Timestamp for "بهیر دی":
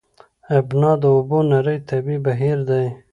2.25-2.85